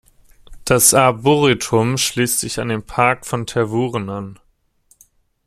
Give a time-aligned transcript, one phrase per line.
[0.65, 4.39] Das Arboretum schließt sich an den Park von Tervuren an.